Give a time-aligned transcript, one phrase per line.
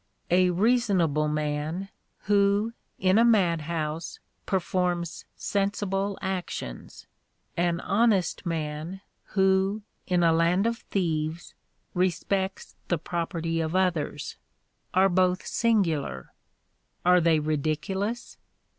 [0.31, 1.89] A reasonable man,
[2.21, 7.05] who, in a mad house, performs sensible actions;
[7.55, 9.01] an honest man,
[9.35, 11.53] who, in a land of thieves,
[11.93, 14.37] respects the property of others,
[14.95, 16.33] are both singular
[17.05, 18.37] are they ridiculous?